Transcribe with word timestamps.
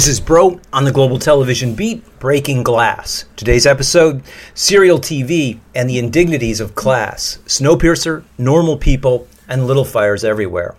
This 0.00 0.08
is 0.08 0.18
Broe 0.18 0.58
on 0.72 0.84
the 0.84 0.92
Global 0.92 1.18
Television 1.18 1.74
Beat, 1.74 2.02
Breaking 2.20 2.62
Glass. 2.62 3.26
Today's 3.36 3.66
episode 3.66 4.22
Serial 4.54 4.98
TV 4.98 5.58
and 5.74 5.90
the 5.90 5.98
Indignities 5.98 6.58
of 6.58 6.74
Class, 6.74 7.38
Snowpiercer, 7.44 8.24
Normal 8.38 8.78
People, 8.78 9.28
and 9.46 9.66
Little 9.66 9.84
Fires 9.84 10.24
Everywhere. 10.24 10.74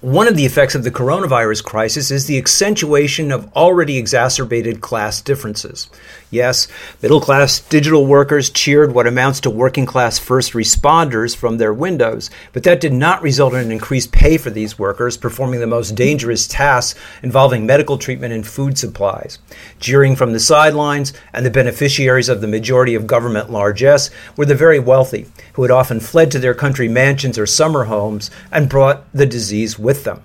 One 0.00 0.26
of 0.26 0.36
the 0.36 0.46
effects 0.46 0.74
of 0.74 0.84
the 0.84 0.90
coronavirus 0.90 1.64
crisis 1.64 2.10
is 2.10 2.24
the 2.24 2.38
accentuation 2.38 3.30
of 3.30 3.52
already 3.54 3.98
exacerbated 3.98 4.80
class 4.80 5.20
differences. 5.20 5.90
Yes, 6.34 6.66
middle 7.00 7.20
class 7.20 7.60
digital 7.60 8.06
workers 8.06 8.50
cheered 8.50 8.92
what 8.92 9.06
amounts 9.06 9.38
to 9.42 9.50
working 9.50 9.86
class 9.86 10.18
first 10.18 10.52
responders 10.52 11.36
from 11.36 11.58
their 11.58 11.72
windows, 11.72 12.28
but 12.52 12.64
that 12.64 12.80
did 12.80 12.92
not 12.92 13.22
result 13.22 13.54
in 13.54 13.70
increased 13.70 14.10
pay 14.10 14.36
for 14.36 14.50
these 14.50 14.76
workers 14.76 15.16
performing 15.16 15.60
the 15.60 15.68
most 15.68 15.94
dangerous 15.94 16.48
tasks 16.48 16.98
involving 17.22 17.64
medical 17.64 17.98
treatment 17.98 18.34
and 18.34 18.48
food 18.48 18.76
supplies. 18.76 19.38
Jeering 19.78 20.16
from 20.16 20.32
the 20.32 20.40
sidelines, 20.40 21.12
and 21.32 21.46
the 21.46 21.50
beneficiaries 21.52 22.28
of 22.28 22.40
the 22.40 22.48
majority 22.48 22.96
of 22.96 23.06
government 23.06 23.52
largesse 23.52 24.10
were 24.36 24.44
the 24.44 24.56
very 24.56 24.80
wealthy, 24.80 25.26
who 25.52 25.62
had 25.62 25.70
often 25.70 26.00
fled 26.00 26.32
to 26.32 26.40
their 26.40 26.52
country 26.52 26.88
mansions 26.88 27.38
or 27.38 27.46
summer 27.46 27.84
homes 27.84 28.28
and 28.50 28.68
brought 28.68 29.04
the 29.12 29.24
disease 29.24 29.78
with 29.78 30.02
them. 30.02 30.24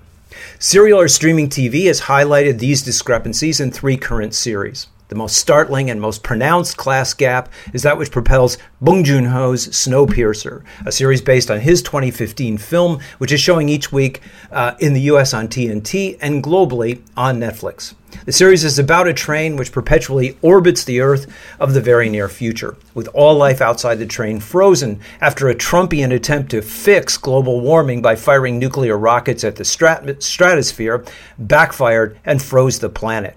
Serial 0.58 1.00
or 1.00 1.06
streaming 1.06 1.48
TV 1.48 1.86
has 1.86 2.02
highlighted 2.02 2.58
these 2.58 2.82
discrepancies 2.82 3.60
in 3.60 3.70
three 3.70 3.96
current 3.96 4.34
series. 4.34 4.88
The 5.10 5.16
most 5.16 5.38
startling 5.38 5.90
and 5.90 6.00
most 6.00 6.22
pronounced 6.22 6.76
class 6.76 7.14
gap 7.14 7.48
is 7.72 7.82
that 7.82 7.98
which 7.98 8.12
propels 8.12 8.58
Bong 8.80 9.02
Joon 9.02 9.24
Ho's 9.24 9.66
Snowpiercer, 9.66 10.62
a 10.86 10.92
series 10.92 11.20
based 11.20 11.50
on 11.50 11.58
his 11.58 11.82
2015 11.82 12.58
film, 12.58 13.00
which 13.18 13.32
is 13.32 13.40
showing 13.40 13.68
each 13.68 13.90
week 13.90 14.20
uh, 14.52 14.76
in 14.78 14.92
the 14.92 15.00
US 15.12 15.34
on 15.34 15.48
TNT 15.48 16.16
and 16.20 16.44
globally 16.44 17.00
on 17.16 17.40
Netflix. 17.40 17.94
The 18.24 18.30
series 18.30 18.62
is 18.62 18.78
about 18.78 19.08
a 19.08 19.12
train 19.12 19.56
which 19.56 19.72
perpetually 19.72 20.38
orbits 20.42 20.84
the 20.84 21.00
Earth 21.00 21.26
of 21.58 21.74
the 21.74 21.80
very 21.80 22.08
near 22.08 22.28
future, 22.28 22.76
with 22.94 23.08
all 23.08 23.34
life 23.34 23.60
outside 23.60 23.96
the 23.96 24.06
train 24.06 24.38
frozen 24.38 25.00
after 25.20 25.48
a 25.48 25.56
Trumpian 25.56 26.12
attempt 26.12 26.52
to 26.52 26.62
fix 26.62 27.16
global 27.16 27.60
warming 27.60 28.00
by 28.00 28.14
firing 28.14 28.60
nuclear 28.60 28.96
rockets 28.96 29.42
at 29.42 29.56
the 29.56 29.64
strat- 29.64 30.22
stratosphere 30.22 31.04
backfired 31.36 32.16
and 32.24 32.40
froze 32.40 32.78
the 32.78 32.88
planet. 32.88 33.36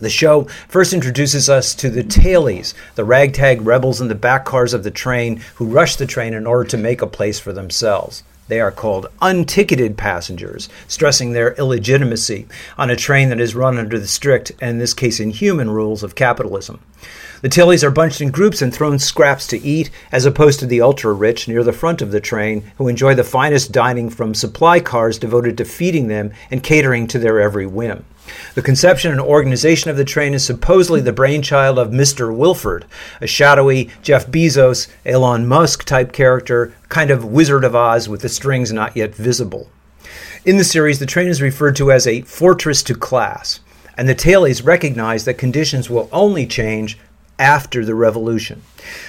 The 0.00 0.10
show 0.10 0.44
first 0.68 0.92
introduces 0.92 1.48
us 1.48 1.74
to 1.76 1.88
the 1.88 2.02
tailies, 2.02 2.74
the 2.94 3.04
ragtag 3.04 3.62
rebels 3.62 4.00
in 4.00 4.08
the 4.08 4.14
back 4.14 4.44
cars 4.44 4.74
of 4.74 4.82
the 4.82 4.90
train 4.90 5.40
who 5.54 5.66
rush 5.66 5.96
the 5.96 6.06
train 6.06 6.34
in 6.34 6.46
order 6.46 6.68
to 6.70 6.76
make 6.76 7.00
a 7.00 7.06
place 7.06 7.38
for 7.38 7.52
themselves. 7.52 8.22
They 8.48 8.60
are 8.60 8.72
called 8.72 9.06
unticketed 9.22 9.96
passengers, 9.96 10.68
stressing 10.86 11.32
their 11.32 11.54
illegitimacy 11.54 12.46
on 12.76 12.90
a 12.90 12.96
train 12.96 13.30
that 13.30 13.40
is 13.40 13.54
run 13.54 13.78
under 13.78 13.98
the 13.98 14.06
strict, 14.06 14.52
and 14.60 14.70
in 14.70 14.78
this 14.78 14.94
case 14.94 15.18
inhuman, 15.18 15.70
rules 15.70 16.02
of 16.02 16.14
capitalism. 16.14 16.80
The 17.42 17.48
tailies 17.48 17.82
are 17.82 17.90
bunched 17.90 18.20
in 18.20 18.30
groups 18.30 18.62
and 18.62 18.72
thrown 18.72 18.98
scraps 18.98 19.46
to 19.48 19.62
eat, 19.62 19.90
as 20.10 20.24
opposed 20.24 20.60
to 20.60 20.66
the 20.66 20.80
ultra 20.80 21.12
rich 21.12 21.46
near 21.46 21.62
the 21.62 21.72
front 21.72 22.00
of 22.00 22.10
the 22.10 22.20
train, 22.20 22.70
who 22.78 22.88
enjoy 22.88 23.14
the 23.14 23.24
finest 23.24 23.72
dining 23.72 24.08
from 24.10 24.34
supply 24.34 24.80
cars 24.80 25.18
devoted 25.18 25.58
to 25.58 25.64
feeding 25.64 26.08
them 26.08 26.32
and 26.50 26.62
catering 26.62 27.06
to 27.08 27.18
their 27.18 27.40
every 27.40 27.66
whim. 27.66 28.04
The 28.54 28.62
conception 28.62 29.12
and 29.12 29.20
organization 29.20 29.90
of 29.90 29.96
the 29.96 30.04
train 30.04 30.32
is 30.32 30.44
supposedly 30.44 31.02
the 31.02 31.12
brainchild 31.12 31.78
of 31.78 31.90
Mr. 31.90 32.34
Wilford, 32.34 32.86
a 33.20 33.26
shadowy 33.26 33.90
Jeff 34.02 34.26
Bezos, 34.26 34.88
Elon 35.04 35.46
Musk 35.46 35.84
type 35.84 36.12
character, 36.12 36.72
kind 36.88 37.10
of 37.10 37.24
Wizard 37.24 37.64
of 37.64 37.74
Oz 37.74 38.08
with 38.08 38.22
the 38.22 38.28
strings 38.28 38.72
not 38.72 38.96
yet 38.96 39.14
visible. 39.14 39.68
In 40.44 40.56
the 40.56 40.64
series, 40.64 40.98
the 40.98 41.06
train 41.06 41.28
is 41.28 41.42
referred 41.42 41.76
to 41.76 41.92
as 41.92 42.06
a 42.06 42.22
fortress 42.22 42.82
to 42.84 42.94
class, 42.94 43.60
and 43.96 44.08
the 44.08 44.14
tailies 44.14 44.64
recognize 44.64 45.24
that 45.24 45.38
conditions 45.38 45.90
will 45.90 46.08
only 46.12 46.46
change 46.46 46.98
after 47.38 47.84
the 47.84 47.94
revolution. 47.94 48.62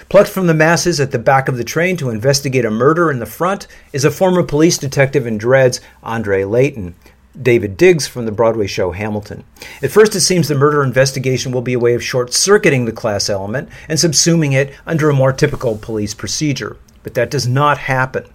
Plucked 0.10 0.30
from 0.30 0.48
the 0.48 0.54
masses 0.54 1.00
at 1.00 1.12
the 1.12 1.20
back 1.20 1.48
of 1.48 1.58
the 1.58 1.64
train 1.64 1.98
to 1.98 2.10
investigate 2.10 2.66
a 2.66 2.72
murder 2.72 3.12
in 3.12 3.20
the 3.20 3.26
front 3.26 3.68
is 3.94 4.06
a 4.06 4.12
former 4.12 4.44
police 4.44 4.78
detective 4.78 5.28
in 5.28 5.38
Dreads, 5.38 5.82
Andre 6.04 6.44
Layton, 6.44 6.96
Daveed 7.38 7.78
Diggs 7.78 8.08
from 8.08 8.26
the 8.26 8.32
Broadway 8.32 8.68
show 8.68 8.92
Hamilton. 8.92 9.44
At 9.82 9.92
first, 9.92 10.16
it 10.16 10.22
seems 10.22 10.48
the 10.48 10.56
murder 10.56 10.84
investigation 10.84 11.52
will 11.52 11.62
be 11.62 11.74
a 11.74 11.80
way 11.80 11.94
of 11.94 12.04
short 12.04 12.34
circuiting 12.34 12.86
the 12.86 12.92
class 12.92 13.30
element 13.30 13.70
and 13.90 14.00
subsuming 14.00 14.54
it 14.54 14.74
under 14.86 15.10
a 15.10 15.14
more 15.14 15.34
typical 15.34 15.78
police 15.78 16.14
procedure. 16.14 16.78
But 17.04 17.14
that 17.16 17.30
does 17.30 17.48
not 17.48 17.78
happen. 17.78 18.26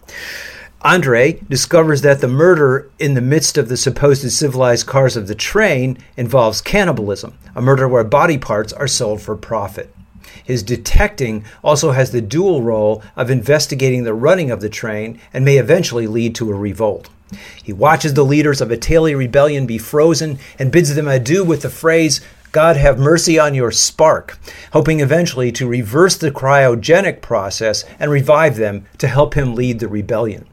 Andre 0.82 1.38
discovers 1.46 2.00
that 2.00 2.22
the 2.22 2.28
murder 2.28 2.90
in 2.98 3.12
the 3.12 3.20
midst 3.20 3.58
of 3.58 3.68
the 3.68 3.76
supposed 3.76 4.30
civilized 4.32 4.86
cars 4.86 5.14
of 5.14 5.28
the 5.28 5.34
train 5.34 5.98
involves 6.16 6.62
cannibalism, 6.62 7.36
a 7.54 7.60
murder 7.60 7.86
where 7.86 8.02
body 8.02 8.38
parts 8.38 8.72
are 8.72 8.88
sold 8.88 9.20
for 9.20 9.36
profit. 9.36 9.94
His 10.42 10.62
detecting 10.62 11.44
also 11.62 11.90
has 11.90 12.12
the 12.12 12.22
dual 12.22 12.62
role 12.62 13.02
of 13.14 13.30
investigating 13.30 14.04
the 14.04 14.14
running 14.14 14.50
of 14.50 14.62
the 14.62 14.70
train 14.70 15.20
and 15.34 15.44
may 15.44 15.58
eventually 15.58 16.06
lead 16.06 16.34
to 16.36 16.50
a 16.50 16.54
revolt. 16.54 17.10
He 17.62 17.74
watches 17.74 18.14
the 18.14 18.24
leaders 18.24 18.62
of 18.62 18.70
a 18.70 18.78
Tailie 18.78 19.14
rebellion 19.14 19.66
be 19.66 19.76
frozen 19.76 20.38
and 20.58 20.72
bids 20.72 20.94
them 20.94 21.08
adieu 21.08 21.44
with 21.44 21.60
the 21.60 21.68
phrase, 21.68 22.22
God 22.52 22.78
have 22.78 22.98
mercy 22.98 23.38
on 23.38 23.54
your 23.54 23.70
spark, 23.70 24.38
hoping 24.72 25.00
eventually 25.00 25.52
to 25.52 25.68
reverse 25.68 26.16
the 26.16 26.30
cryogenic 26.30 27.20
process 27.20 27.84
and 27.98 28.10
revive 28.10 28.56
them 28.56 28.86
to 28.96 29.08
help 29.08 29.34
him 29.34 29.54
lead 29.54 29.78
the 29.78 29.86
rebellion. 29.86 30.46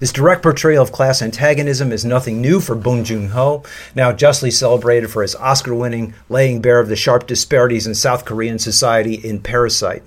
This 0.00 0.12
direct 0.12 0.42
portrayal 0.42 0.82
of 0.82 0.92
class 0.92 1.22
antagonism 1.22 1.92
is 1.92 2.04
nothing 2.04 2.40
new 2.40 2.60
for 2.60 2.74
Bong 2.74 3.04
Joon 3.04 3.28
Ho, 3.28 3.62
now 3.94 4.12
justly 4.12 4.50
celebrated 4.50 5.10
for 5.10 5.22
his 5.22 5.34
Oscar 5.36 5.74
winning 5.74 6.14
laying 6.28 6.60
bare 6.60 6.80
of 6.80 6.88
the 6.88 6.96
sharp 6.96 7.26
disparities 7.26 7.86
in 7.86 7.94
South 7.94 8.24
Korean 8.24 8.58
society 8.58 9.14
in 9.14 9.40
Parasite. 9.40 10.02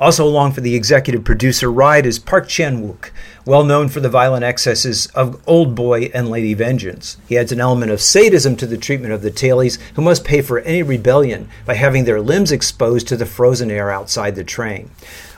Also 0.00 0.24
along 0.26 0.52
for 0.52 0.62
the 0.62 0.74
executive 0.74 1.24
producer 1.24 1.70
ride 1.70 2.06
is 2.06 2.18
Park 2.18 2.48
Chan-wook, 2.48 3.10
well 3.44 3.62
known 3.62 3.90
for 3.90 4.00
the 4.00 4.08
violent 4.08 4.42
excesses 4.42 5.08
of 5.08 5.46
Old 5.46 5.74
Boy 5.74 6.10
and 6.14 6.30
Lady 6.30 6.54
Vengeance. 6.54 7.18
He 7.28 7.36
adds 7.36 7.52
an 7.52 7.60
element 7.60 7.92
of 7.92 8.00
sadism 8.00 8.56
to 8.56 8.66
the 8.66 8.78
treatment 8.78 9.12
of 9.12 9.20
the 9.20 9.30
tailies, 9.30 9.78
who 9.96 10.02
must 10.02 10.24
pay 10.24 10.40
for 10.40 10.60
any 10.60 10.82
rebellion 10.82 11.50
by 11.66 11.74
having 11.74 12.04
their 12.04 12.22
limbs 12.22 12.50
exposed 12.50 13.08
to 13.08 13.16
the 13.16 13.26
frozen 13.26 13.70
air 13.70 13.90
outside 13.90 14.36
the 14.36 14.44
train. 14.44 14.90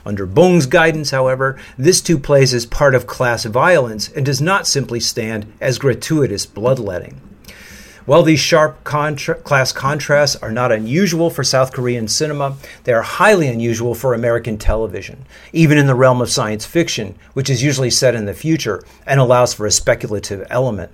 Under 0.06 0.26
Bong's 0.26 0.66
guidance, 0.66 1.10
however, 1.10 1.58
this 1.76 2.00
too 2.00 2.16
plays 2.16 2.54
as 2.54 2.64
part 2.64 2.94
of 2.94 3.08
class 3.08 3.44
violence 3.44 4.10
and 4.10 4.24
does 4.24 4.40
not 4.40 4.68
simply 4.68 5.00
stand 5.00 5.52
as 5.60 5.78
gratuitous 5.80 6.46
bloodletting. 6.46 7.20
While 8.04 8.24
these 8.24 8.40
sharp 8.40 8.82
contra- 8.82 9.36
class 9.36 9.72
contrasts 9.72 10.34
are 10.36 10.50
not 10.50 10.72
unusual 10.72 11.30
for 11.30 11.44
South 11.44 11.72
Korean 11.72 12.08
cinema, 12.08 12.56
they 12.82 12.92
are 12.92 13.02
highly 13.02 13.46
unusual 13.46 13.94
for 13.94 14.12
American 14.12 14.58
television, 14.58 15.24
even 15.52 15.78
in 15.78 15.86
the 15.86 15.94
realm 15.94 16.20
of 16.20 16.30
science 16.30 16.64
fiction, 16.64 17.14
which 17.34 17.48
is 17.48 17.62
usually 17.62 17.90
set 17.90 18.16
in 18.16 18.24
the 18.24 18.34
future 18.34 18.82
and 19.06 19.20
allows 19.20 19.54
for 19.54 19.66
a 19.66 19.70
speculative 19.70 20.44
element. 20.50 20.90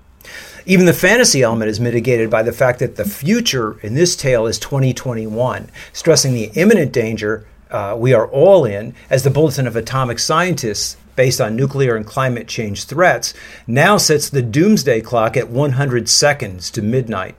Even 0.66 0.84
the 0.84 0.92
fantasy 0.92 1.42
element 1.42 1.70
is 1.70 1.80
mitigated 1.80 2.28
by 2.28 2.42
the 2.42 2.52
fact 2.52 2.78
that 2.80 2.96
the 2.96 3.04
future 3.06 3.78
in 3.80 3.94
this 3.94 4.14
tale 4.14 4.46
is 4.46 4.58
2021, 4.58 5.70
stressing 5.94 6.34
the 6.34 6.50
imminent 6.54 6.92
danger 6.92 7.46
uh, 7.70 7.94
we 7.98 8.12
are 8.12 8.26
all 8.28 8.64
in 8.64 8.94
as 9.10 9.22
the 9.22 9.30
Bulletin 9.30 9.66
of 9.66 9.76
Atomic 9.76 10.18
Scientists 10.18 10.96
based 11.18 11.40
on 11.40 11.56
nuclear 11.56 11.96
and 11.96 12.06
climate 12.06 12.46
change 12.46 12.84
threats, 12.84 13.34
now 13.66 13.96
sets 13.96 14.30
the 14.30 14.40
doomsday 14.40 15.00
clock 15.00 15.36
at 15.36 15.50
100 15.50 16.08
seconds 16.08 16.70
to 16.70 16.80
midnight. 16.80 17.34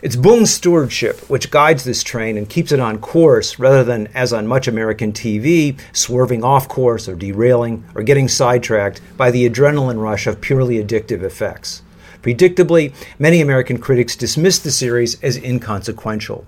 It's 0.00 0.16
Bong's 0.16 0.54
stewardship 0.54 1.20
which 1.28 1.50
guides 1.50 1.84
this 1.84 2.02
train 2.02 2.38
and 2.38 2.48
keeps 2.48 2.72
it 2.72 2.80
on 2.80 2.98
course 2.98 3.58
rather 3.58 3.84
than, 3.84 4.06
as 4.14 4.32
on 4.32 4.46
much 4.46 4.66
American 4.66 5.12
TV, 5.12 5.78
swerving 5.92 6.42
off 6.42 6.66
course 6.66 7.06
or 7.06 7.14
derailing 7.14 7.84
or 7.94 8.02
getting 8.02 8.26
sidetracked 8.26 9.02
by 9.18 9.30
the 9.30 9.46
adrenaline 9.46 10.00
rush 10.00 10.26
of 10.26 10.40
purely 10.40 10.82
addictive 10.82 11.22
effects. 11.22 11.82
Predictably, 12.22 12.94
many 13.18 13.42
American 13.42 13.76
critics 13.76 14.16
dismissed 14.16 14.64
the 14.64 14.70
series 14.70 15.22
as 15.22 15.36
inconsequential. 15.36 16.46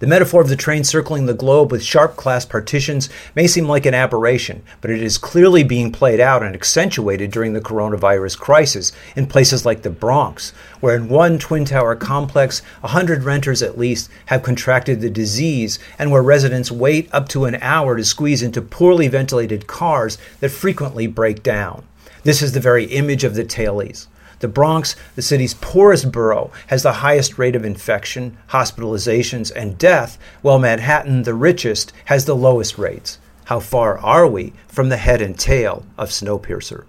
The 0.00 0.06
metaphor 0.06 0.40
of 0.40 0.48
the 0.48 0.54
train 0.54 0.84
circling 0.84 1.26
the 1.26 1.34
globe 1.34 1.72
with 1.72 1.82
sharp 1.82 2.14
class 2.14 2.44
partitions 2.44 3.08
may 3.34 3.48
seem 3.48 3.66
like 3.66 3.84
an 3.84 3.94
aberration, 3.94 4.62
but 4.80 4.92
it 4.92 5.02
is 5.02 5.18
clearly 5.18 5.64
being 5.64 5.90
played 5.90 6.20
out 6.20 6.40
and 6.40 6.54
accentuated 6.54 7.32
during 7.32 7.52
the 7.52 7.60
coronavirus 7.60 8.38
crisis 8.38 8.92
in 9.16 9.26
places 9.26 9.66
like 9.66 9.82
the 9.82 9.90
Bronx, 9.90 10.52
where 10.78 10.94
in 10.94 11.08
one 11.08 11.36
Twin 11.36 11.64
Tower 11.64 11.96
complex, 11.96 12.60
100 12.82 13.24
renters 13.24 13.60
at 13.60 13.76
least 13.76 14.08
have 14.26 14.44
contracted 14.44 15.00
the 15.00 15.10
disease, 15.10 15.80
and 15.98 16.12
where 16.12 16.22
residents 16.22 16.70
wait 16.70 17.08
up 17.12 17.28
to 17.30 17.46
an 17.46 17.56
hour 17.56 17.96
to 17.96 18.04
squeeze 18.04 18.40
into 18.40 18.62
poorly 18.62 19.08
ventilated 19.08 19.66
cars 19.66 20.16
that 20.38 20.50
frequently 20.50 21.08
break 21.08 21.42
down. 21.42 21.84
This 22.22 22.40
is 22.40 22.52
the 22.52 22.60
very 22.60 22.84
image 22.84 23.24
of 23.24 23.34
the 23.34 23.44
tailies. 23.44 24.06
The 24.40 24.48
Bronx, 24.48 24.94
the 25.16 25.22
city's 25.22 25.54
poorest 25.54 26.12
borough, 26.12 26.52
has 26.68 26.82
the 26.82 26.94
highest 26.94 27.38
rate 27.38 27.56
of 27.56 27.64
infection, 27.64 28.36
hospitalizations, 28.50 29.50
and 29.54 29.78
death, 29.78 30.18
while 30.42 30.58
Manhattan, 30.58 31.24
the 31.24 31.34
richest, 31.34 31.92
has 32.06 32.24
the 32.24 32.36
lowest 32.36 32.78
rates. 32.78 33.18
How 33.46 33.60
far 33.60 33.98
are 33.98 34.26
we 34.26 34.52
from 34.68 34.90
the 34.90 34.96
head 34.96 35.20
and 35.22 35.38
tail 35.38 35.84
of 35.96 36.10
Snowpiercer? 36.10 36.84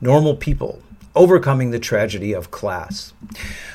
Normal 0.00 0.34
people 0.34 0.82
overcoming 1.14 1.70
the 1.70 1.78
tragedy 1.78 2.32
of 2.32 2.50
class. 2.50 3.12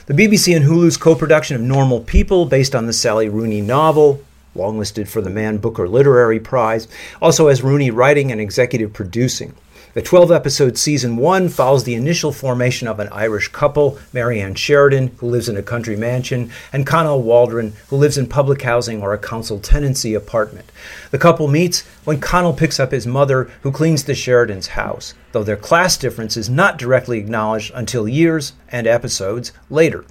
The 0.05 0.13
BBC 0.13 0.55
and 0.55 0.65
Hulu's 0.65 0.97
co 0.97 1.15
production 1.15 1.55
of 1.55 1.61
Normal 1.61 2.01
People, 2.01 2.45
based 2.45 2.75
on 2.75 2.85
the 2.85 2.93
Sally 2.93 3.29
Rooney 3.29 3.61
novel, 3.61 4.21
longlisted 4.55 5.07
for 5.07 5.21
the 5.21 5.29
Man 5.29 5.57
Booker 5.57 5.87
Literary 5.87 6.39
Prize, 6.39 6.87
also 7.21 7.49
has 7.49 7.63
Rooney 7.63 7.91
writing 7.91 8.31
and 8.31 8.39
executive 8.39 8.93
producing. 8.93 9.53
The 9.95 10.01
12 10.01 10.29
episode 10.29 10.77
season 10.77 11.15
one 11.15 11.47
follows 11.47 11.85
the 11.85 11.95
initial 11.95 12.33
formation 12.33 12.85
of 12.89 12.99
an 12.99 13.07
Irish 13.13 13.47
couple, 13.47 13.97
Marianne 14.11 14.55
Sheridan, 14.55 15.15
who 15.19 15.27
lives 15.27 15.47
in 15.47 15.55
a 15.55 15.63
country 15.63 15.95
mansion, 15.95 16.51
and 16.73 16.85
Connell 16.85 17.21
Waldron, 17.21 17.71
who 17.87 17.95
lives 17.95 18.17
in 18.17 18.27
public 18.27 18.61
housing 18.63 19.01
or 19.01 19.13
a 19.13 19.17
council 19.17 19.57
tenancy 19.57 20.13
apartment. 20.13 20.69
The 21.11 21.17
couple 21.17 21.47
meets 21.47 21.85
when 22.03 22.19
Connell 22.19 22.51
picks 22.51 22.77
up 22.77 22.91
his 22.91 23.07
mother, 23.07 23.49
who 23.61 23.71
cleans 23.71 24.03
the 24.03 24.11
Sheridans' 24.11 24.67
house, 24.67 25.13
though 25.31 25.43
their 25.45 25.55
class 25.55 25.95
difference 25.95 26.35
is 26.35 26.49
not 26.49 26.77
directly 26.77 27.17
acknowledged 27.17 27.71
until 27.73 28.05
years 28.05 28.51
and 28.67 28.87
episodes 28.87 29.53
later. 29.69 30.03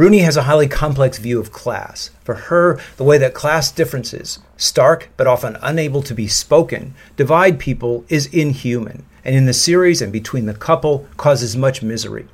Rooney 0.00 0.20
has 0.20 0.38
a 0.38 0.44
highly 0.44 0.66
complex 0.66 1.18
view 1.18 1.38
of 1.38 1.52
class. 1.52 2.08
For 2.24 2.34
her, 2.34 2.80
the 2.96 3.04
way 3.04 3.18
that 3.18 3.34
class 3.34 3.70
differences, 3.70 4.38
stark 4.56 5.10
but 5.18 5.26
often 5.26 5.58
unable 5.60 6.02
to 6.04 6.14
be 6.14 6.26
spoken, 6.26 6.94
divide 7.16 7.58
people 7.58 8.06
is 8.08 8.24
inhuman 8.32 9.04
and 9.26 9.36
in 9.36 9.44
the 9.44 9.52
series 9.52 10.00
and 10.00 10.10
between 10.10 10.46
the 10.46 10.54
couple 10.54 11.06
causes 11.18 11.54
much 11.54 11.82
misery. 11.82 12.26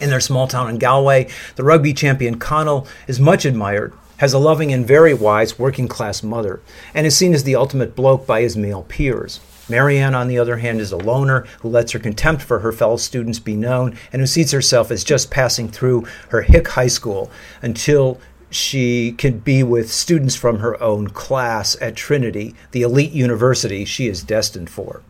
In 0.00 0.10
their 0.10 0.18
small 0.18 0.48
town 0.48 0.68
in 0.68 0.78
Galway, 0.78 1.28
the 1.54 1.62
rugby 1.62 1.94
champion 1.94 2.40
Connell 2.40 2.88
is 3.06 3.20
much 3.20 3.44
admired, 3.44 3.92
has 4.16 4.32
a 4.32 4.38
loving 4.40 4.72
and 4.72 4.84
very 4.84 5.14
wise 5.14 5.60
working 5.60 5.86
class 5.86 6.24
mother, 6.24 6.60
and 6.94 7.06
is 7.06 7.16
seen 7.16 7.32
as 7.32 7.44
the 7.44 7.54
ultimate 7.54 7.94
bloke 7.94 8.26
by 8.26 8.40
his 8.40 8.56
male 8.56 8.82
peers. 8.88 9.38
Marianne, 9.68 10.14
on 10.14 10.28
the 10.28 10.38
other 10.38 10.56
hand, 10.56 10.80
is 10.80 10.92
a 10.92 10.96
loner 10.96 11.46
who 11.60 11.68
lets 11.68 11.92
her 11.92 11.98
contempt 11.98 12.42
for 12.42 12.60
her 12.60 12.72
fellow 12.72 12.96
students 12.96 13.38
be 13.38 13.56
known 13.56 13.96
and 14.12 14.20
who 14.20 14.26
sees 14.26 14.50
herself 14.50 14.90
as 14.90 15.04
just 15.04 15.30
passing 15.30 15.68
through 15.68 16.06
her 16.30 16.42
hick 16.42 16.68
high 16.68 16.88
school 16.88 17.30
until 17.62 18.20
she 18.50 19.12
can 19.12 19.38
be 19.38 19.62
with 19.62 19.90
students 19.90 20.34
from 20.34 20.58
her 20.58 20.80
own 20.82 21.08
class 21.08 21.76
at 21.80 21.96
Trinity, 21.96 22.54
the 22.72 22.82
elite 22.82 23.12
university 23.12 23.84
she 23.84 24.08
is 24.08 24.22
destined 24.22 24.68
for. 24.68 25.02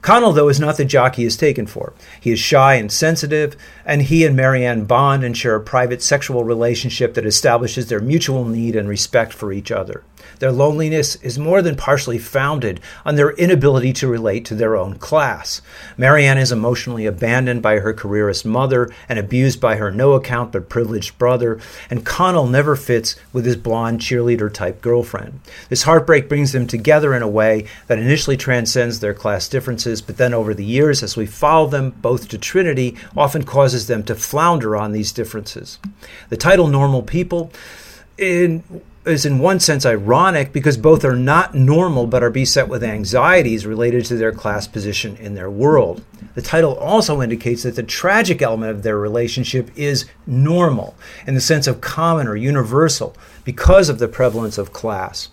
Connell, 0.00 0.32
though, 0.32 0.48
is 0.48 0.60
not 0.60 0.76
the 0.76 0.84
jock 0.84 1.16
he 1.16 1.24
is 1.24 1.36
taken 1.36 1.66
for. 1.66 1.92
He 2.20 2.30
is 2.30 2.38
shy 2.38 2.74
and 2.74 2.90
sensitive, 2.90 3.56
and 3.84 4.02
he 4.02 4.24
and 4.24 4.36
Marianne 4.36 4.84
bond 4.84 5.24
and 5.24 5.36
share 5.36 5.56
a 5.56 5.60
private 5.60 6.02
sexual 6.02 6.44
relationship 6.44 7.14
that 7.14 7.26
establishes 7.26 7.88
their 7.88 8.00
mutual 8.00 8.44
need 8.44 8.76
and 8.76 8.88
respect 8.88 9.32
for 9.32 9.52
each 9.52 9.72
other. 9.72 10.04
Their 10.38 10.52
loneliness 10.52 11.16
is 11.16 11.38
more 11.38 11.62
than 11.62 11.76
partially 11.76 12.18
founded 12.18 12.80
on 13.04 13.16
their 13.16 13.30
inability 13.30 13.92
to 13.94 14.08
relate 14.08 14.44
to 14.46 14.54
their 14.54 14.76
own 14.76 14.94
class. 14.94 15.62
Marianne 15.96 16.38
is 16.38 16.52
emotionally 16.52 17.06
abandoned 17.06 17.62
by 17.62 17.78
her 17.78 17.92
careerist 17.92 18.44
mother 18.44 18.90
and 19.08 19.18
abused 19.18 19.60
by 19.60 19.76
her 19.76 19.90
no 19.90 20.12
account 20.12 20.52
but 20.52 20.68
privileged 20.68 21.18
brother, 21.18 21.60
and 21.90 22.06
Connell 22.06 22.46
never 22.46 22.76
fits 22.76 23.16
with 23.32 23.44
his 23.44 23.56
blonde 23.56 24.00
cheerleader 24.00 24.52
type 24.52 24.80
girlfriend. 24.80 25.40
This 25.68 25.82
heartbreak 25.82 26.28
brings 26.28 26.52
them 26.52 26.66
together 26.66 27.14
in 27.14 27.22
a 27.22 27.28
way 27.28 27.66
that 27.86 27.98
initially 27.98 28.36
transcends 28.36 29.00
their 29.00 29.14
class 29.14 29.48
differences, 29.48 30.00
but 30.02 30.16
then 30.16 30.34
over 30.34 30.54
the 30.54 30.64
years, 30.64 31.02
as 31.02 31.16
we 31.16 31.26
follow 31.26 31.66
them 31.66 31.90
both 31.90 32.28
to 32.28 32.38
Trinity, 32.38 32.96
often 33.16 33.44
causes 33.44 33.86
them 33.86 34.02
to 34.04 34.14
flounder 34.14 34.76
on 34.76 34.92
these 34.92 35.12
differences. 35.12 35.78
The 36.28 36.36
title 36.36 36.68
Normal 36.68 37.02
People 37.02 37.50
in 38.16 38.62
is 39.08 39.24
in 39.24 39.38
one 39.38 39.60
sense 39.60 39.86
ironic 39.86 40.52
because 40.52 40.76
both 40.76 41.04
are 41.04 41.16
not 41.16 41.54
normal 41.54 42.06
but 42.06 42.22
are 42.22 42.30
beset 42.30 42.68
with 42.68 42.82
anxieties 42.82 43.66
related 43.66 44.04
to 44.04 44.16
their 44.16 44.32
class 44.32 44.66
position 44.66 45.16
in 45.16 45.34
their 45.34 45.50
world. 45.50 46.04
The 46.34 46.42
title 46.42 46.76
also 46.76 47.22
indicates 47.22 47.62
that 47.64 47.76
the 47.76 47.82
tragic 47.82 48.42
element 48.42 48.70
of 48.70 48.82
their 48.82 48.98
relationship 48.98 49.70
is 49.76 50.06
normal 50.26 50.96
in 51.26 51.34
the 51.34 51.40
sense 51.40 51.66
of 51.66 51.80
common 51.80 52.28
or 52.28 52.36
universal 52.36 53.16
because 53.44 53.88
of 53.88 53.98
the 53.98 54.08
prevalence 54.08 54.58
of 54.58 54.72
class. 54.72 55.30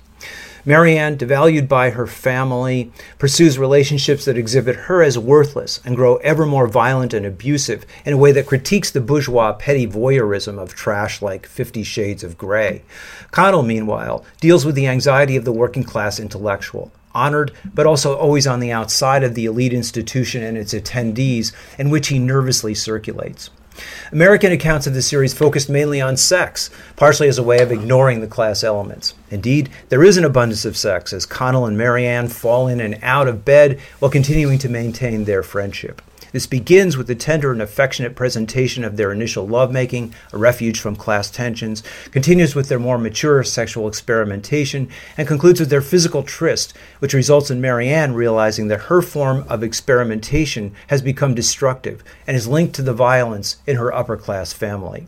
Marianne, 0.67 1.15
devalued 1.15 1.67
by 1.67 1.91
her 1.91 2.07
family, 2.07 2.91
pursues 3.19 3.59
relationships 3.59 4.25
that 4.25 4.37
exhibit 4.37 4.75
her 4.75 5.03
as 5.03 5.19
worthless 5.19 5.79
and 5.85 5.95
grow 5.95 6.15
ever 6.17 6.43
more 6.43 6.67
violent 6.67 7.13
and 7.13 7.23
abusive 7.23 7.85
in 8.03 8.13
a 8.13 8.17
way 8.17 8.31
that 8.31 8.47
critiques 8.47 8.89
the 8.89 8.99
bourgeois 8.99 9.53
petty 9.53 9.85
voyeurism 9.85 10.57
of 10.57 10.73
trash 10.73 11.21
like 11.21 11.45
Fifty 11.45 11.83
Shades 11.83 12.23
of 12.23 12.35
Grey. 12.35 12.81
Connell, 13.29 13.61
meanwhile, 13.61 14.25
deals 14.41 14.65
with 14.65 14.73
the 14.73 14.87
anxiety 14.87 15.35
of 15.35 15.45
the 15.45 15.51
working 15.51 15.83
class 15.83 16.19
intellectual, 16.19 16.91
honored, 17.13 17.51
but 17.73 17.85
also 17.85 18.15
always 18.15 18.47
on 18.47 18.59
the 18.59 18.71
outside 18.71 19.23
of 19.23 19.35
the 19.35 19.45
elite 19.45 19.73
institution 19.73 20.41
and 20.41 20.57
its 20.57 20.73
attendees, 20.73 21.53
in 21.77 21.91
which 21.91 22.07
he 22.07 22.17
nervously 22.17 22.73
circulates. 22.73 23.51
American 24.11 24.51
accounts 24.51 24.87
of 24.87 24.93
the 24.93 25.01
series 25.01 25.33
focused 25.33 25.69
mainly 25.69 25.99
on 25.99 26.17
sex, 26.17 26.69
partially 26.95 27.27
as 27.27 27.37
a 27.37 27.43
way 27.43 27.59
of 27.59 27.71
ignoring 27.71 28.21
the 28.21 28.27
class 28.27 28.63
elements. 28.63 29.13
Indeed, 29.31 29.69
there 29.89 30.03
is 30.03 30.17
an 30.17 30.25
abundance 30.25 30.65
of 30.65 30.77
sex 30.77 31.11
as 31.13 31.25
Connell 31.25 31.65
and 31.65 31.77
Marianne 31.77 32.27
fall 32.27 32.67
in 32.67 32.79
and 32.79 32.97
out 33.01 33.27
of 33.27 33.45
bed 33.45 33.79
while 33.99 34.11
continuing 34.11 34.57
to 34.59 34.69
maintain 34.69 35.25
their 35.25 35.43
friendship. 35.43 36.01
This 36.35 36.47
begins 36.47 36.97
with 36.97 37.07
the 37.07 37.15
tender 37.15 37.53
and 37.53 37.61
affectionate 37.61 38.13
presentation 38.13 38.83
of 38.83 38.97
their 38.97 39.13
initial 39.13 39.47
lovemaking, 39.47 40.13
a 40.33 40.37
refuge 40.37 40.81
from 40.81 40.97
class 40.97 41.31
tensions, 41.31 41.81
continues 42.11 42.53
with 42.53 42.67
their 42.67 42.77
more 42.77 42.97
mature 42.97 43.41
sexual 43.41 43.87
experimentation, 43.87 44.89
and 45.17 45.29
concludes 45.29 45.61
with 45.61 45.69
their 45.69 45.79
physical 45.79 46.23
tryst, 46.23 46.73
which 46.99 47.13
results 47.13 47.49
in 47.49 47.61
Marianne 47.61 48.15
realizing 48.15 48.67
that 48.67 48.81
her 48.91 49.01
form 49.01 49.45
of 49.47 49.63
experimentation 49.63 50.75
has 50.87 51.01
become 51.01 51.35
destructive 51.35 52.03
and 52.27 52.35
is 52.35 52.49
linked 52.49 52.75
to 52.75 52.81
the 52.81 52.91
violence 52.91 53.55
in 53.65 53.77
her 53.77 53.93
upper 53.93 54.17
class 54.17 54.51
family. 54.51 55.07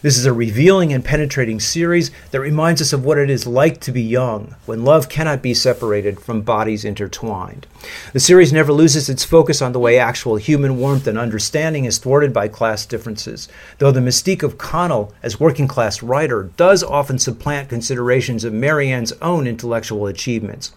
This 0.00 0.16
is 0.16 0.26
a 0.26 0.32
revealing 0.32 0.92
and 0.92 1.04
penetrating 1.04 1.60
series 1.60 2.10
that 2.30 2.40
reminds 2.40 2.80
us 2.80 2.92
of 2.92 3.04
what 3.04 3.18
it 3.18 3.28
is 3.28 3.46
like 3.46 3.80
to 3.80 3.92
be 3.92 4.02
young, 4.02 4.54
when 4.64 4.84
love 4.84 5.08
cannot 5.08 5.42
be 5.42 5.54
separated 5.54 6.20
from 6.20 6.42
bodies 6.42 6.84
intertwined. 6.84 7.66
The 8.12 8.20
series 8.20 8.52
never 8.52 8.72
loses 8.72 9.08
its 9.08 9.24
focus 9.24 9.60
on 9.60 9.72
the 9.72 9.78
way 9.78 9.98
actual 9.98 10.36
human 10.36 10.78
warmth 10.78 11.06
and 11.06 11.18
understanding 11.18 11.84
is 11.84 11.98
thwarted 11.98 12.32
by 12.32 12.48
class 12.48 12.86
differences, 12.86 13.48
though 13.78 13.90
the 13.90 14.00
mystique 14.00 14.42
of 14.42 14.58
Connell 14.58 15.12
as 15.22 15.40
working 15.40 15.68
class 15.68 16.02
writer 16.02 16.50
does 16.56 16.82
often 16.82 17.18
supplant 17.18 17.68
considerations 17.68 18.44
of 18.44 18.52
Marianne's 18.52 19.12
own 19.20 19.46
intellectual 19.46 20.06
achievements. 20.06 20.72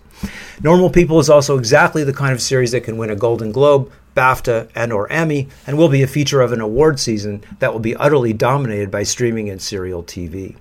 Normal 0.64 0.90
People 0.90 1.20
is 1.20 1.30
also 1.30 1.58
exactly 1.58 2.04
the 2.04 2.14
kind 2.14 2.34
of 2.34 2.42
series 2.42 2.72
that 2.72 2.84
can 2.84 2.98
win 2.98 3.10
a 3.10 3.16
Golden 3.16 3.52
Globe, 3.52 3.92
BAFTA, 4.16 4.70
and 4.76 4.94
or 4.94 5.12
Emmy, 5.12 5.48
and 5.66 5.78
will 5.78 5.90
be 5.90 6.04
a 6.04 6.08
feature 6.08 6.42
of 6.42 6.52
an 6.52 6.62
award 6.62 7.00
season 7.00 7.44
that 7.60 7.74
will 7.74 7.80
be 7.80 7.96
utterly 7.96 8.34
dominated 8.34 8.92
by 8.92 9.04
streaming 9.04 9.50
and 9.50 9.62
serial 9.62 10.04
TV. 10.04 10.56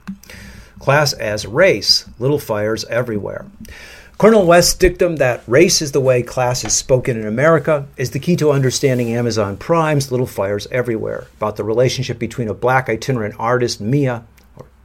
Class 0.78 1.12
as 1.12 1.46
race, 1.46 2.08
little 2.18 2.38
fires 2.38 2.84
everywhere. 2.86 3.44
Cornel 4.20 4.44
West's 4.46 4.74
dictum 4.74 5.16
that 5.16 5.42
race 5.46 5.80
is 5.80 5.92
the 5.92 6.00
way 6.00 6.22
class 6.22 6.62
is 6.62 6.74
spoken 6.74 7.18
in 7.18 7.26
America 7.26 7.86
is 7.96 8.10
the 8.10 8.18
key 8.18 8.36
to 8.36 8.52
understanding 8.52 9.14
Amazon 9.14 9.56
Prime's 9.56 10.10
Little 10.10 10.26
Fires 10.26 10.66
Everywhere, 10.70 11.26
about 11.38 11.56
the 11.56 11.64
relationship 11.64 12.18
between 12.18 12.48
a 12.48 12.52
black 12.52 12.90
itinerant 12.90 13.34
artist, 13.38 13.80
Mia, 13.80 14.24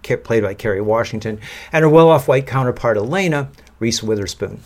played 0.04 0.44
by 0.44 0.54
Kerry 0.54 0.80
Washington, 0.80 1.42
and 1.74 1.84
her 1.84 1.90
well 1.90 2.10
off 2.10 2.30
white 2.30 2.48
counterpart, 2.48 2.96
Elena, 2.96 3.50
Reese 3.80 4.02
Witherspoon. 4.02 4.62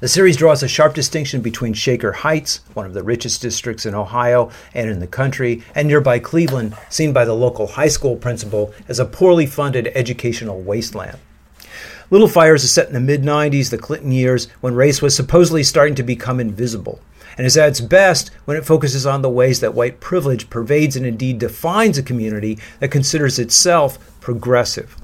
The 0.00 0.08
series 0.08 0.36
draws 0.36 0.62
a 0.62 0.68
sharp 0.68 0.92
distinction 0.92 1.40
between 1.40 1.72
Shaker 1.72 2.12
Heights, 2.12 2.60
one 2.74 2.84
of 2.84 2.94
the 2.94 3.02
richest 3.02 3.40
districts 3.40 3.86
in 3.86 3.94
Ohio 3.94 4.50
and 4.74 4.90
in 4.90 4.98
the 4.98 5.06
country, 5.06 5.62
and 5.74 5.86
nearby 5.88 6.18
Cleveland, 6.18 6.76
seen 6.90 7.12
by 7.12 7.24
the 7.24 7.32
local 7.32 7.68
high 7.68 7.88
school 7.88 8.16
principal 8.16 8.74
as 8.88 8.98
a 8.98 9.04
poorly 9.04 9.46
funded 9.46 9.92
educational 9.94 10.60
wasteland. 10.60 11.18
Little 12.10 12.28
Fires 12.28 12.64
is 12.64 12.72
set 12.72 12.88
in 12.88 12.92
the 12.92 13.00
mid 13.00 13.22
90s, 13.22 13.70
the 13.70 13.78
Clinton 13.78 14.12
years, 14.12 14.48
when 14.60 14.74
race 14.74 15.00
was 15.00 15.16
supposedly 15.16 15.62
starting 15.62 15.94
to 15.94 16.02
become 16.02 16.40
invisible. 16.40 17.00
and 17.36 17.46
is 17.46 17.56
at 17.56 17.68
its 17.68 17.80
best 17.80 18.30
when 18.44 18.56
it 18.56 18.64
focuses 18.64 19.06
on 19.06 19.22
the 19.22 19.30
ways 19.30 19.60
that 19.60 19.74
white 19.74 19.98
privilege 19.98 20.50
pervades 20.50 20.94
and 20.96 21.04
indeed 21.04 21.38
defines 21.38 21.98
a 21.98 22.02
community 22.02 22.58
that 22.78 22.92
considers 22.92 23.38
itself 23.38 23.98
progressive. 24.20 24.96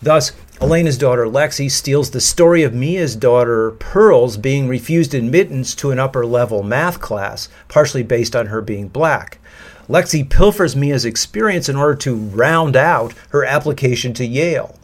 Thus, 0.00 0.32
Elena's 0.62 0.96
daughter 0.96 1.26
Lexi 1.26 1.68
steals 1.68 2.12
the 2.12 2.20
story 2.20 2.62
of 2.62 2.72
Mia's 2.72 3.16
daughter 3.16 3.72
Pearl's 3.72 4.36
being 4.36 4.68
refused 4.68 5.12
admittance 5.12 5.74
to 5.74 5.90
an 5.90 5.98
upper 5.98 6.24
level 6.24 6.62
math 6.62 7.00
class, 7.00 7.48
partially 7.66 8.04
based 8.04 8.36
on 8.36 8.46
her 8.46 8.62
being 8.62 8.86
black. 8.86 9.38
Lexi 9.88 10.22
pilfers 10.30 10.76
Mia's 10.76 11.04
experience 11.04 11.68
in 11.68 11.74
order 11.74 11.96
to 11.96 12.14
round 12.14 12.76
out 12.76 13.12
her 13.30 13.44
application 13.44 14.14
to 14.14 14.24
Yale. 14.24 14.78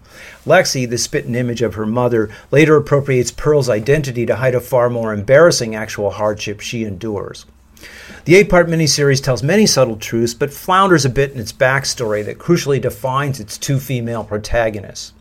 Lexi, 0.45 0.87
the 0.91 0.99
spitting 0.99 1.37
image 1.37 1.63
of 1.63 1.75
her 1.75 1.87
mother, 1.87 2.29
later 2.51 2.77
appropriates 2.77 3.31
Pearl's 3.31 3.69
identity 3.69 4.27
to 4.27 4.35
hide 4.35 4.57
a 4.57 4.61
far 4.61 4.91
more 4.91 5.15
embarrassing 5.15 5.77
actual 5.77 6.11
hardship 6.11 6.59
she 6.59 6.83
endures. 6.83 7.47
The 8.25 8.35
eight 8.35 8.51
part 8.51 8.67
miniseries 8.67 9.23
tells 9.23 9.45
many 9.45 9.65
subtle 9.65 9.97
truths, 9.97 10.35
but 10.35 10.53
flounders 10.53 11.05
a 11.05 11.09
bit 11.09 11.31
in 11.31 11.39
its 11.39 11.53
backstory 11.53 12.25
that 12.25 12.39
crucially 12.39 12.81
defines 12.81 13.39
its 13.39 13.57
two 13.57 13.79
female 13.79 14.25
protagonists. 14.25 15.13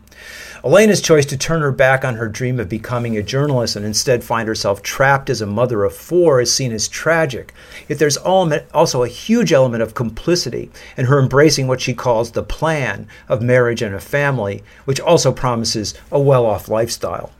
Elena's 0.64 1.00
choice 1.00 1.24
to 1.26 1.36
turn 1.36 1.60
her 1.60 1.70
back 1.70 2.04
on 2.04 2.16
her 2.16 2.28
dream 2.28 2.58
of 2.58 2.68
becoming 2.68 3.16
a 3.16 3.22
journalist 3.22 3.76
and 3.76 3.86
instead 3.86 4.24
find 4.24 4.48
herself 4.48 4.82
trapped 4.82 5.30
as 5.30 5.40
a 5.40 5.46
mother 5.46 5.84
of 5.84 5.94
four 5.94 6.40
is 6.40 6.52
seen 6.52 6.72
as 6.72 6.88
tragic. 6.88 7.54
Yet 7.88 8.00
there's 8.00 8.16
also 8.16 9.04
a 9.04 9.08
huge 9.08 9.52
element 9.52 9.84
of 9.84 9.94
complicity 9.94 10.68
in 10.96 11.06
her 11.06 11.20
embracing 11.20 11.68
what 11.68 11.80
she 11.80 11.94
calls 11.94 12.32
the 12.32 12.42
plan 12.42 13.06
of 13.28 13.40
marriage 13.40 13.82
and 13.82 13.94
a 13.94 14.00
family, 14.00 14.64
which 14.84 14.98
also 14.98 15.30
promises 15.30 15.94
a 16.10 16.18
well 16.18 16.44
off 16.44 16.68
lifestyle. 16.68 17.30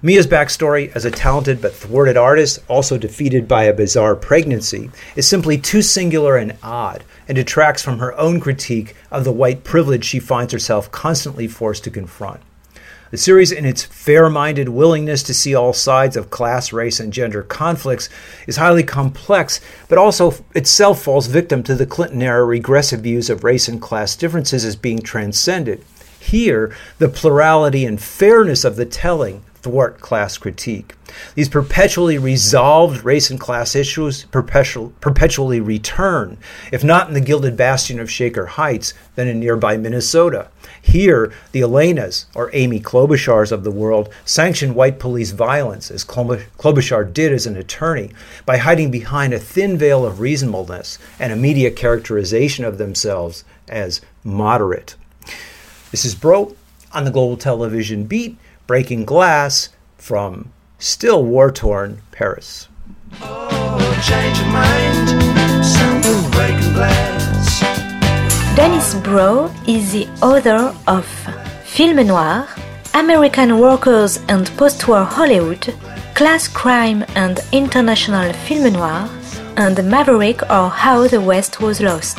Mia's 0.00 0.28
backstory 0.28 0.94
as 0.94 1.04
a 1.04 1.10
talented 1.10 1.60
but 1.60 1.74
thwarted 1.74 2.16
artist, 2.16 2.60
also 2.68 2.96
defeated 2.96 3.48
by 3.48 3.64
a 3.64 3.74
bizarre 3.74 4.14
pregnancy, 4.14 4.90
is 5.16 5.28
simply 5.28 5.58
too 5.58 5.82
singular 5.82 6.36
and 6.36 6.56
odd, 6.62 7.02
and 7.26 7.34
detracts 7.34 7.82
from 7.82 7.98
her 7.98 8.16
own 8.16 8.38
critique 8.38 8.94
of 9.10 9.24
the 9.24 9.32
white 9.32 9.64
privilege 9.64 10.04
she 10.04 10.20
finds 10.20 10.52
herself 10.52 10.90
constantly 10.92 11.48
forced 11.48 11.82
to 11.84 11.90
confront. 11.90 12.40
The 13.10 13.18
series, 13.18 13.50
in 13.50 13.64
its 13.64 13.82
fair 13.82 14.30
minded 14.30 14.68
willingness 14.68 15.24
to 15.24 15.34
see 15.34 15.52
all 15.52 15.72
sides 15.72 16.16
of 16.16 16.30
class, 16.30 16.72
race, 16.72 17.00
and 17.00 17.12
gender 17.12 17.42
conflicts, 17.42 18.08
is 18.46 18.56
highly 18.56 18.84
complex, 18.84 19.60
but 19.88 19.98
also 19.98 20.44
itself 20.54 21.02
falls 21.02 21.26
victim 21.26 21.64
to 21.64 21.74
the 21.74 21.86
Clinton 21.86 22.22
era 22.22 22.44
regressive 22.44 23.00
views 23.00 23.28
of 23.28 23.42
race 23.42 23.66
and 23.66 23.82
class 23.82 24.14
differences 24.14 24.64
as 24.64 24.76
being 24.76 25.00
transcended. 25.00 25.84
Here, 26.20 26.72
the 26.98 27.08
plurality 27.08 27.84
and 27.84 28.00
fairness 28.00 28.64
of 28.64 28.76
the 28.76 28.86
telling 28.86 29.42
thwart 29.62 30.00
class 30.00 30.38
critique. 30.38 30.94
These 31.34 31.48
perpetually 31.48 32.18
resolved 32.18 33.04
race 33.04 33.30
and 33.30 33.40
class 33.40 33.74
issues 33.74 34.24
perpetual, 34.24 34.92
perpetually 35.00 35.60
return, 35.60 36.38
if 36.72 36.84
not 36.84 37.08
in 37.08 37.14
the 37.14 37.20
gilded 37.20 37.56
bastion 37.56 37.98
of 37.98 38.10
Shaker 38.10 38.46
Heights, 38.46 38.94
then 39.16 39.28
in 39.28 39.40
nearby 39.40 39.76
Minnesota. 39.76 40.48
Here, 40.80 41.32
the 41.52 41.60
Elenas, 41.60 42.26
or 42.34 42.50
Amy 42.52 42.80
Klobuchars 42.80 43.52
of 43.52 43.64
the 43.64 43.70
world, 43.70 44.08
sanction 44.24 44.74
white 44.74 44.98
police 44.98 45.32
violence, 45.32 45.90
as 45.90 46.04
Klobuchar 46.04 47.12
did 47.12 47.32
as 47.32 47.46
an 47.46 47.56
attorney, 47.56 48.10
by 48.46 48.56
hiding 48.58 48.90
behind 48.90 49.34
a 49.34 49.38
thin 49.38 49.76
veil 49.76 50.06
of 50.06 50.20
reasonableness 50.20 50.98
and 51.18 51.32
a 51.32 51.36
media 51.36 51.70
characterization 51.70 52.64
of 52.64 52.78
themselves 52.78 53.44
as 53.68 54.00
moderate. 54.24 54.94
This 55.90 56.04
is 56.04 56.14
Broe 56.14 56.54
on 56.92 57.04
the 57.04 57.10
Global 57.10 57.36
Television 57.36 58.04
Beat 58.04 58.38
breaking 58.70 59.04
glass 59.04 59.68
from 59.96 60.52
still 60.78 61.24
war 61.24 61.50
torn 61.50 62.00
Paris. 62.12 62.68
Oh, 63.20 63.80
Dennis 68.54 68.94
Broe 69.02 69.50
is 69.66 69.90
the 69.90 70.06
author 70.22 70.72
of 70.86 71.04
Film 71.64 72.06
Noir, 72.06 72.46
American 72.94 73.58
Workers 73.58 74.18
and 74.28 74.46
Postwar 74.56 75.04
Hollywood, 75.04 75.74
Class 76.14 76.46
Crime 76.46 77.04
and 77.16 77.40
International 77.50 78.32
Film 78.46 78.72
Noir, 78.72 79.10
and 79.56 79.76
Maverick 79.90 80.42
or 80.48 80.70
How 80.70 81.08
the 81.08 81.20
West 81.20 81.60
Was 81.60 81.80
Lost 81.80 82.18